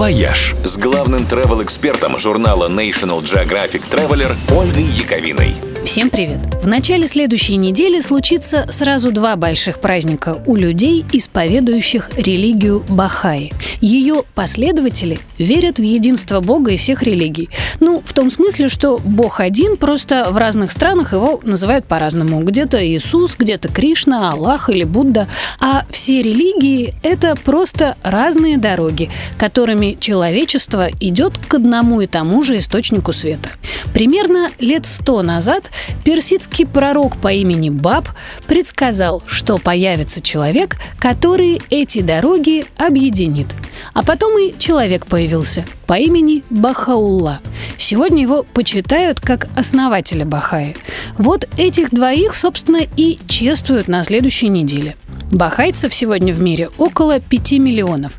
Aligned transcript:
«Вояж» 0.00 0.54
с 0.64 0.78
главным 0.78 1.26
travel-экспертом 1.26 2.18
журнала 2.18 2.70
National 2.70 3.20
Geographic 3.20 3.82
Traveler 3.90 4.34
Ольгой 4.50 4.84
Яковиной. 4.84 5.54
Всем 5.90 6.08
привет! 6.08 6.38
В 6.62 6.68
начале 6.68 7.08
следующей 7.08 7.56
недели 7.56 8.00
случится 8.00 8.64
сразу 8.70 9.10
два 9.10 9.34
больших 9.34 9.80
праздника 9.80 10.40
у 10.46 10.54
людей, 10.54 11.04
исповедующих 11.12 12.10
религию 12.16 12.84
Бахаи. 12.88 13.52
Ее 13.80 14.22
последователи 14.36 15.18
верят 15.36 15.80
в 15.80 15.82
единство 15.82 16.38
Бога 16.38 16.70
и 16.70 16.76
всех 16.76 17.02
религий. 17.02 17.50
Ну, 17.80 18.04
в 18.04 18.12
том 18.12 18.30
смысле, 18.30 18.68
что 18.68 18.98
Бог 18.98 19.40
один, 19.40 19.76
просто 19.76 20.28
в 20.30 20.36
разных 20.36 20.70
странах 20.70 21.12
его 21.12 21.40
называют 21.42 21.86
по-разному. 21.86 22.40
Где-то 22.44 22.86
Иисус, 22.86 23.34
где-то 23.36 23.68
Кришна, 23.68 24.30
Аллах 24.30 24.70
или 24.70 24.84
Будда. 24.84 25.26
А 25.58 25.86
все 25.90 26.22
религии— 26.22 26.94
это 27.02 27.34
просто 27.34 27.96
разные 28.02 28.58
дороги, 28.58 29.10
которыми 29.38 29.96
человечество 29.98 30.88
идет 31.00 31.36
к 31.36 31.54
одному 31.54 32.00
и 32.00 32.06
тому 32.06 32.44
же 32.44 32.58
источнику 32.58 33.12
света. 33.12 33.48
Примерно 33.92 34.50
лет 34.60 34.86
сто 34.86 35.22
назад 35.22 35.70
персидский 36.04 36.66
пророк 36.66 37.16
по 37.16 37.32
имени 37.32 37.70
Баб 37.70 38.08
предсказал, 38.46 39.22
что 39.26 39.58
появится 39.58 40.20
человек, 40.20 40.76
который 40.98 41.60
эти 41.70 42.00
дороги 42.00 42.64
объединит. 42.76 43.48
А 43.94 44.02
потом 44.02 44.38
и 44.38 44.54
человек 44.58 45.06
появился 45.06 45.64
по 45.86 45.98
имени 45.98 46.44
Бахаулла. 46.50 47.40
Сегодня 47.78 48.22
его 48.22 48.42
почитают 48.42 49.20
как 49.20 49.48
основателя 49.56 50.24
Бахаи. 50.24 50.76
Вот 51.18 51.48
этих 51.56 51.90
двоих, 51.90 52.34
собственно, 52.34 52.80
и 52.96 53.18
чествуют 53.28 53.88
на 53.88 54.04
следующей 54.04 54.48
неделе. 54.48 54.96
Бахайцев 55.30 55.94
сегодня 55.94 56.34
в 56.34 56.40
мире 56.40 56.70
около 56.76 57.20
5 57.20 57.52
миллионов, 57.52 58.14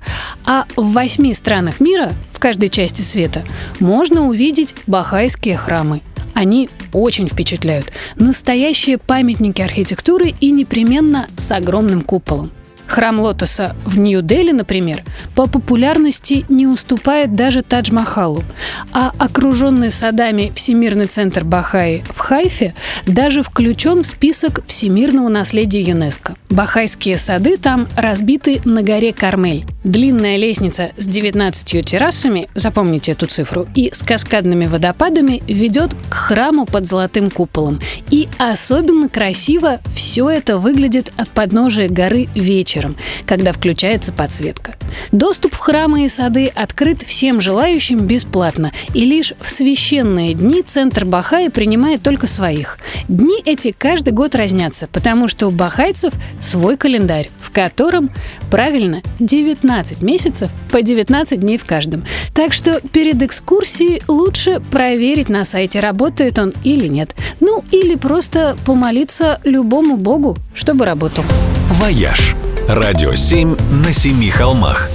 а 0.45 0.65
в 0.77 0.93
восьми 0.93 1.33
странах 1.33 1.81
мира, 1.81 2.13
в 2.31 2.39
каждой 2.39 2.69
части 2.69 3.01
света, 3.01 3.43
можно 3.79 4.27
увидеть 4.27 4.75
бахайские 4.87 5.57
храмы. 5.57 6.01
Они 6.33 6.69
очень 6.93 7.27
впечатляют. 7.27 7.91
Настоящие 8.15 8.97
памятники 8.97 9.61
архитектуры 9.61 10.33
и 10.39 10.51
непременно 10.51 11.27
с 11.37 11.51
огромным 11.51 12.01
куполом. 12.01 12.51
Храм 12.91 13.21
Лотоса 13.21 13.73
в 13.85 13.97
Нью-Дели, 13.97 14.51
например, 14.51 15.01
по 15.33 15.47
популярности 15.47 16.43
не 16.49 16.67
уступает 16.67 17.35
даже 17.35 17.61
Тадж-Махалу, 17.61 18.43
а 18.91 19.13
окруженный 19.17 19.91
садами 19.91 20.51
Всемирный 20.55 21.05
центр 21.05 21.45
Бахаи 21.45 22.03
в 22.13 22.19
Хайфе 22.19 22.73
даже 23.07 23.43
включен 23.43 24.03
в 24.03 24.07
список 24.07 24.65
всемирного 24.67 25.29
наследия 25.29 25.81
ЮНЕСКо. 25.81 26.35
Бахайские 26.51 27.17
сады 27.17 27.55
там 27.57 27.87
разбиты 27.95 28.59
на 28.65 28.83
горе 28.83 29.13
Кармель. 29.13 29.65
Длинная 29.85 30.35
лестница 30.35 30.91
с 30.97 31.07
19 31.07 31.85
террасами, 31.85 32.49
запомните 32.55 33.13
эту 33.13 33.25
цифру, 33.25 33.67
и 33.73 33.89
с 33.93 34.03
каскадными 34.03 34.67
водопадами 34.67 35.41
ведет 35.47 35.95
к 36.09 36.13
храму 36.13 36.65
под 36.65 36.85
золотым 36.85 37.29
куполом. 37.29 37.79
И 38.09 38.27
особенно 38.37 39.07
красиво 39.07 39.79
все 39.95 40.29
это 40.29 40.57
выглядит 40.57 41.13
от 41.15 41.29
подножия 41.29 41.87
горы 41.87 42.27
вечером 42.35 42.97
когда 43.31 43.53
включается 43.53 44.11
подсветка. 44.11 44.75
Доступ 45.13 45.53
в 45.53 45.57
храмы 45.57 46.03
и 46.03 46.09
сады 46.09 46.47
открыт 46.47 47.01
всем 47.01 47.39
желающим 47.39 47.99
бесплатно, 47.99 48.73
и 48.93 49.05
лишь 49.05 49.31
в 49.39 49.49
священные 49.49 50.33
дни 50.33 50.61
Центр 50.61 51.05
Бахаи 51.05 51.47
принимает 51.47 52.01
только 52.01 52.27
своих. 52.27 52.77
Дни 53.07 53.41
эти 53.45 53.71
каждый 53.71 54.11
год 54.11 54.35
разнятся, 54.35 54.89
потому 54.91 55.29
что 55.29 55.47
у 55.47 55.51
бахайцев 55.51 56.13
свой 56.41 56.77
календарь, 56.77 57.29
в 57.39 57.51
котором, 57.51 58.11
правильно, 58.49 59.01
19 59.19 60.01
месяцев 60.01 60.51
по 60.71 60.81
19 60.81 61.39
дней 61.39 61.57
в 61.57 61.65
каждом. 61.65 62.05
Так 62.33 62.53
что 62.53 62.81
перед 62.91 63.21
экскурсией 63.21 64.01
лучше 64.07 64.61
проверить 64.71 65.29
на 65.29 65.45
сайте, 65.45 65.79
работает 65.79 66.39
он 66.39 66.53
или 66.63 66.87
нет. 66.87 67.15
Ну, 67.39 67.63
или 67.71 67.95
просто 67.95 68.57
помолиться 68.65 69.39
любому 69.43 69.97
богу, 69.97 70.37
чтобы 70.53 70.85
работал. 70.85 71.23
«Вояж» 71.69 72.35
Радио 72.67 73.15
7 73.15 73.57
на 73.83 73.91
семи 73.91 74.29
холмах. 74.29 74.89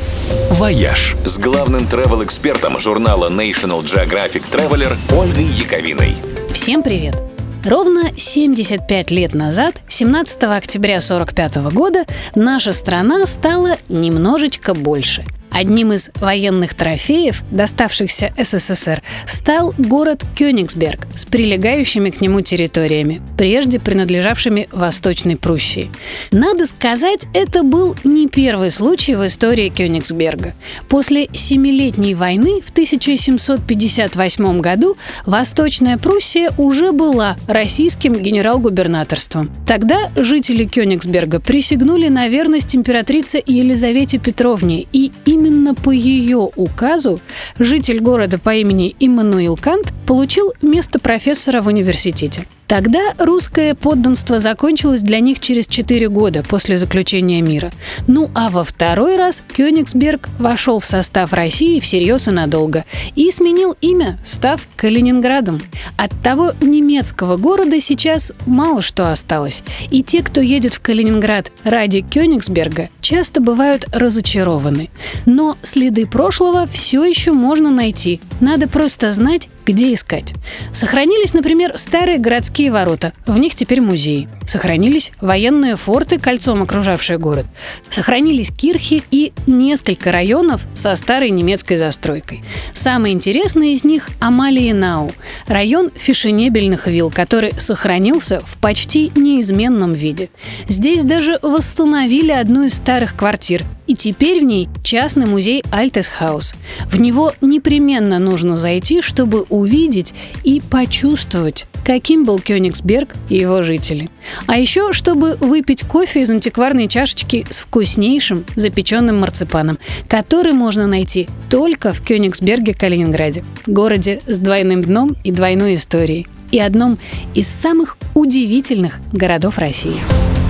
«Вояж» 0.51 1.15
с 1.25 1.39
главным 1.39 1.83
travel-экспертом 1.83 2.79
журнала 2.79 3.29
National 3.29 3.83
Geographic 3.83 4.45
Traveler 4.51 4.97
Ольгой 5.13 5.45
Яковиной. 5.45 6.17
Всем 6.53 6.83
привет! 6.83 7.26
Ровно 7.67 8.13
75 8.17 9.11
лет 9.11 9.35
назад, 9.35 9.75
17 9.89 10.45
октября 10.45 10.99
1945 10.99 11.57
года, 11.75 12.05
наша 12.37 12.73
страна 12.73 13.27
стала 13.27 13.77
немножечко 13.89 14.73
больше– 14.73 15.25
Одним 15.57 15.95
из 15.95 16.11
военных 16.17 16.75
трофеев, 16.75 17.43
доставшихся 17.51 18.31
СССР, 18.37 19.03
стал 19.27 19.73
город 19.79 20.23
Кёнигсберг 20.35 21.07
с 21.17 21.25
прилегающими 21.25 22.11
к 22.11 22.21
нему 22.21 22.43
территориями, 22.43 23.23
прежде 23.39 23.81
принадлежавшими 23.81 24.69
Восточной 24.71 25.39
Пруссии. 25.39 25.91
Надо 26.31 26.67
сказать, 26.67 27.27
это 27.33 27.63
был 27.63 27.97
не 28.05 28.29
первый 28.29 28.71
случай 28.71 29.15
в 29.15 29.27
истории 29.27 29.71
Кёнигсберга. 29.71 30.53
После 30.91 31.27
Семилетней 31.33 32.13
войны 32.13 32.61
в 32.61 32.69
1758 32.69 34.61
году 34.61 34.99
Восточная 35.25 35.97
Пруссия 35.97 36.51
уже 36.59 36.93
была 36.93 37.39
российским 37.47 38.13
генерал-губернаторством. 38.13 39.51
Тогда 39.67 40.11
жители 40.17 40.65
Кёнигсберга 40.65 41.41
присягнули 41.41 42.09
на 42.09 42.29
верность 42.29 42.77
императрице 42.77 43.43
Елизавете 43.47 44.19
Петровне 44.19 44.87
и 44.93 45.13
именно 45.25 45.46
Именно 45.47 45.77
по 45.77 45.93
ее 45.93 46.51
указу 46.57 47.21
житель 47.57 48.01
города 48.01 48.37
по 48.37 48.53
имени 48.53 48.97
Иммануил 48.99 49.57
Кант 49.57 49.93
получил 50.05 50.53
место 50.61 50.99
профессора 50.99 51.63
в 51.63 51.69
университете. 51.69 52.47
Тогда 52.67 53.15
русское 53.19 53.77
подданство 53.77 54.41
закончилось 54.41 55.01
для 55.01 55.21
них 55.21 55.39
через 55.39 55.69
4 55.69 56.09
года 56.09 56.43
после 56.43 56.79
заключения 56.79 57.41
мира. 57.41 57.71
Ну 58.09 58.29
а 58.35 58.49
во 58.49 58.65
второй 58.65 59.17
раз 59.17 59.45
Кёнигсберг 59.57 60.29
вошел 60.41 60.81
в 60.81 60.85
состав 60.85 61.33
России 61.33 61.79
всерьез 61.79 62.27
и 62.27 62.33
надолго 62.33 62.85
и 63.15 63.31
сменил 63.31 63.77
имя, 63.81 64.19
став 64.25 64.67
Калининградом. 64.75 65.63
От 65.97 66.11
того 66.25 66.55
немецкого 66.61 67.37
города 67.37 67.81
сейчас 67.81 68.33
мало 68.47 68.83
что 68.83 69.13
осталось. 69.13 69.63
И 69.93 70.03
те, 70.03 70.25
кто 70.25 70.41
едет 70.41 70.75
в 70.75 70.81
Калининград 70.81 71.53
ради 71.63 72.01
Кёнигсберга, 72.01 72.89
часто 73.07 73.41
бывают 73.41 73.87
разочарованы. 73.93 74.91
Но 75.27 75.57
следы 75.63 76.07
прошлого 76.09 76.67
все 76.67 77.05
еще 77.05 77.31
можно 77.31 77.71
найти. 77.71 78.21
Надо 78.41 78.67
просто 78.67 79.13
знать, 79.13 79.49
где 79.65 79.95
искать. 79.95 80.33
Сохранились, 80.73 81.35
например, 81.35 81.77
старые 81.77 82.19
городские 82.19 82.71
ворота. 82.71 83.13
В 83.27 83.37
них 83.39 83.55
теперь 83.55 83.81
музей. 83.81 84.29
Сохранились 84.45 85.13
военные 85.21 85.77
форты, 85.77 86.19
кольцом 86.19 86.63
окружавшие 86.63 87.19
город. 87.19 87.47
Сохранились 87.91 88.51
кирхи 88.51 89.03
и 89.11 89.33
несколько 89.47 90.13
районов 90.13 90.63
со 90.75 90.95
старой 90.95 91.31
немецкой 91.31 91.77
застройкой. 91.77 92.45
Самый 92.73 93.13
интересный 93.13 93.73
из 93.73 93.83
них– 93.83 94.09
Амалиенау, 94.21 95.13
район 95.49 95.91
фешенебельных 95.95 96.87
вилл, 96.87 97.11
который 97.11 97.53
сохранился 97.59 98.41
в 98.45 98.57
почти 98.59 99.11
неизменном 99.17 99.95
виде. 99.95 100.29
Здесь 100.69 101.05
даже 101.05 101.39
восстановили 101.43 102.31
одну 102.31 102.65
из 102.65 102.75
старых 102.75 102.96
квартир, 103.05 103.65
и 103.87 103.95
теперь 103.95 104.41
в 104.41 104.45
ней 104.45 104.69
частный 104.83 105.27
музей 105.27 105.63
Альтесхаус. 105.71 106.55
В 106.91 107.01
него 107.01 107.33
непременно 107.41 108.19
нужно 108.19 108.57
зайти, 108.57 109.03
чтобы 109.03 109.43
увидеть 109.43 110.15
и 110.45 110.61
почувствовать, 110.71 111.67
каким 111.85 112.25
был 112.25 112.39
Кёнигсберг 112.39 113.15
и 113.29 113.37
его 113.37 113.63
жители. 113.63 114.11
А 114.47 114.59
еще, 114.59 114.93
чтобы 114.93 115.37
выпить 115.37 115.85
кофе 115.85 116.23
из 116.23 116.31
антикварной 116.31 116.89
чашечки 116.89 117.47
с 117.49 117.59
вкуснейшим 117.59 118.45
запеченным 118.57 119.21
марципаном, 119.21 119.79
который 120.09 120.53
можно 120.53 120.87
найти 120.87 121.29
только 121.51 121.93
в 121.93 122.01
Кёнигсберге, 122.01 122.75
Калининграде, 122.75 123.45
городе 123.67 124.21
с 124.27 124.39
двойным 124.39 124.83
дном 124.83 125.17
и 125.23 125.31
двойной 125.31 125.75
историей, 125.77 126.27
и 126.51 126.59
одном 126.59 126.99
из 127.35 127.49
самых 127.49 127.99
удивительных 128.15 129.01
городов 129.13 129.59
России. 129.59 130.01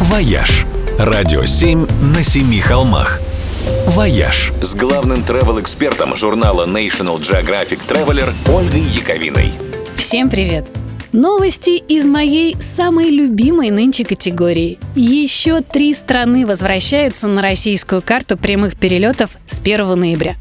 «Вояж»– 0.01 0.67
радио 0.99 1.45
7 1.45 1.87
на 2.15 2.23
семи 2.23 2.61
холмах. 2.61 3.21
«Вояж» 3.87 4.53
с 4.61 4.75
главным 4.75 5.19
travel-экспертом 5.19 6.17
журнала 6.17 6.67
National 6.67 7.19
Geographic 7.19 7.81
Traveler 7.87 8.33
Ольгой 8.49 8.81
Яковиной. 8.81 9.53
Всем 9.97 10.29
привет! 10.29 10.67
Новости 11.13 11.71
из 11.71 12.05
моей 12.05 12.57
самой 12.61 13.11
любимой 13.11 13.71
нынче 13.71 14.05
категории. 14.05 14.79
Еще 14.95 15.61
три 15.61 15.95
страны 15.95 16.45
возвращаются 16.45 17.29
на 17.29 17.43
российскую 17.43 18.03
карту 18.03 18.37
прямых 18.37 18.77
перелетов 18.77 19.31
с 19.47 19.61
1 19.61 19.99
ноября. 19.99 20.35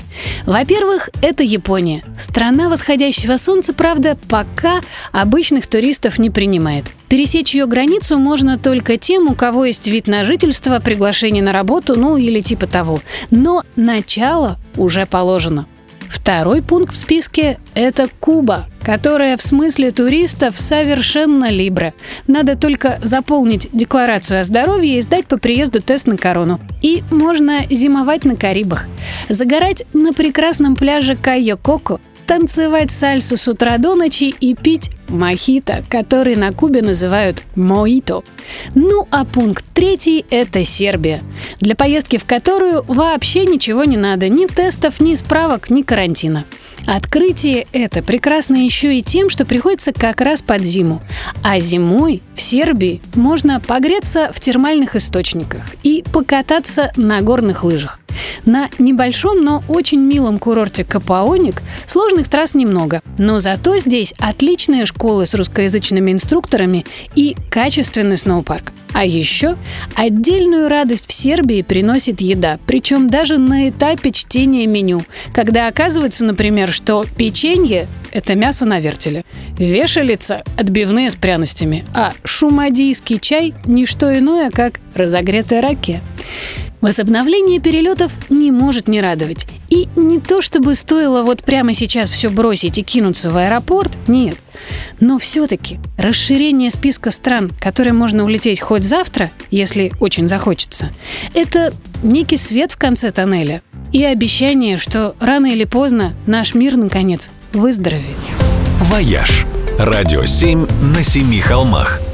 Во-первых, 0.45 1.09
это 1.21 1.43
Япония. 1.43 2.03
Страна 2.17 2.69
восходящего 2.69 3.37
солнца, 3.37 3.73
правда, 3.73 4.17
пока 4.27 4.81
обычных 5.11 5.67
туристов 5.67 6.17
не 6.17 6.29
принимает. 6.29 6.85
Пересечь 7.09 7.53
ее 7.53 7.67
границу 7.67 8.17
можно 8.17 8.57
только 8.57 8.97
тем, 8.97 9.27
у 9.27 9.35
кого 9.35 9.65
есть 9.65 9.87
вид 9.87 10.07
на 10.07 10.25
жительство, 10.25 10.79
приглашение 10.79 11.43
на 11.43 11.53
работу, 11.53 11.95
ну 11.95 12.17
или 12.17 12.41
типа 12.41 12.65
того. 12.65 13.01
Но 13.29 13.63
начало 13.75 14.57
уже 14.75 15.05
положено. 15.05 15.67
Второй 16.09 16.61
пункт 16.61 16.93
в 16.93 16.97
списке– 16.97 17.59
это 17.75 18.07
Куба, 18.19 18.65
которая 18.85 19.35
в 19.35 19.41
смысле 19.41 19.91
туристов 19.91 20.59
совершенно 20.59 21.49
либра. 21.49 21.93
Надо 22.27 22.55
только 22.55 22.99
заполнить 23.01 23.67
декларацию 23.73 24.41
о 24.41 24.43
здоровье 24.43 24.99
и 24.99 25.01
сдать 25.01 25.25
по 25.25 25.37
приезду 25.37 25.81
тест 25.81 26.05
на 26.05 26.17
корону. 26.17 26.59
И 26.83 27.03
можно 27.09 27.61
зимовать 27.69 28.25
на 28.25 28.35
Карибах. 28.35 28.85
Загорать 29.27 29.85
на 29.93 30.13
прекрасном 30.13 30.75
пляже 30.75 31.15
Кайо-Коко 31.15 31.99
танцевать 32.27 32.91
сальсу 32.91 33.37
с 33.37 33.47
утра 33.47 33.77
до 33.77 33.95
ночи 33.95 34.33
и 34.39 34.55
пить 34.55 34.91
мохито, 35.09 35.83
который 35.89 36.35
на 36.35 36.51
Кубе 36.51 36.81
называют 36.81 37.43
моито. 37.55 38.23
Ну 38.73 39.07
а 39.11 39.25
пункт 39.25 39.65
третий– 39.73 40.25
это 40.29 40.63
Сербия, 40.63 41.23
для 41.59 41.75
поездки 41.75 42.17
в 42.17 42.25
которую 42.25 42.83
вообще 42.87 43.45
ничего 43.45 43.83
не 43.83 43.97
надо, 43.97 44.29
ни 44.29 44.45
тестов, 44.45 44.99
ни 44.99 45.15
справок, 45.15 45.69
ни 45.69 45.81
карантина. 45.81 46.45
Открытие 46.87 47.65
это 47.71 48.03
прекрасно 48.03 48.55
еще 48.55 48.95
и 48.95 49.01
тем, 49.01 49.29
что 49.29 49.45
приходится 49.45 49.91
как 49.91 50.21
раз 50.21 50.41
под 50.41 50.61
зиму. 50.61 51.01
А 51.43 51.59
зимой 51.59 52.21
в 52.35 52.41
Сербии 52.41 53.01
можно 53.15 53.59
погреться 53.59 54.31
в 54.33 54.39
термальных 54.39 54.95
источниках 54.95 55.63
и 55.81 56.03
покататься 56.11 56.91
на 56.95 57.21
горных 57.21 57.63
лыжах. 57.63 57.99
На 58.45 58.69
небольшом, 58.79 59.43
но 59.43 59.63
очень 59.67 59.99
милом 59.99 60.39
курорте 60.39 60.83
Капаоник 60.83 61.61
сложных 61.85 62.29
трасс 62.29 62.53
немного, 62.53 63.01
но 63.17 63.39
зато 63.39 63.77
здесь 63.79 64.13
отличные 64.19 64.85
школы 64.95 65.25
с 65.25 65.33
русскоязычными 65.33 66.11
инструкторами 66.11 66.85
и 67.15 67.35
качественный 67.49 68.17
сноупарк. 68.17 68.71
А 68.93 69.03
еще 69.05 69.57
отдельную 69.95 70.69
радость 70.69 71.05
в 71.09 71.13
Сербии 71.13 71.61
приносит 71.63 72.21
еда, 72.21 72.59
причем 72.65 73.09
даже 73.09 73.37
на 73.37 73.69
этапе 73.69 74.11
чтения 74.11 74.65
меню, 74.67 75.01
когда 75.33 75.67
оказывается, 75.67 76.23
например, 76.23 76.71
что 76.71 77.05
печенье– 77.17 77.87
это 78.13 78.35
мясо 78.35 78.65
на 78.65 78.79
вертеле, 78.79 79.25
вешалица– 79.57 80.43
отбивные 80.57 81.11
с 81.11 81.15
пряностями, 81.15 81.83
а 81.93 82.13
шумадийский 82.23 83.19
чай– 83.19 83.53
не 83.65 83.85
что 83.85 84.17
иное, 84.17 84.49
как 84.49 84.79
разогретая 84.93 85.61
раке. 85.61 86.01
Возобновление 86.81 87.59
перелетов 87.59 88.11
не 88.29 88.51
может 88.51 88.87
не 88.87 89.01
радовать. 89.01 89.47
И 89.69 89.87
не 89.95 90.19
то 90.19 90.41
чтобы 90.41 90.75
стоило 90.75 91.23
вот 91.23 91.43
прямо 91.43 91.73
сейчас 91.73 92.09
все 92.09 92.29
бросить 92.29 92.77
и 92.77 92.83
кинуться 92.83 93.29
в 93.29 93.37
аэропорт, 93.37 93.91
нет. 94.07 94.37
Но 94.99 95.17
все-таки 95.17 95.79
расширение 95.97 96.69
списка 96.69 97.11
стран, 97.11 97.51
которые 97.59 97.93
можно 97.93 98.23
улететь 98.23 98.61
хоть 98.61 98.83
завтра, 98.83 99.31
если 99.51 99.91
очень 99.99 100.27
захочется, 100.27 100.91
это 101.33 101.73
некий 102.03 102.37
свет 102.37 102.73
в 102.73 102.77
конце 102.77 103.11
тоннеля 103.11 103.61
и 103.91 104.03
обещание, 104.03 104.77
что 104.77 105.15
рано 105.19 105.47
или 105.47 105.63
поздно 105.63 106.13
наш 106.27 106.53
мир, 106.53 106.75
наконец, 106.77 107.29
выздоровеет. 107.53 108.05
«Вояж»– 108.81 109.45
радио 109.79 110.25
7 110.25 110.67
на 110.95 111.03
семи 111.03 111.39
холмах– 111.39 112.01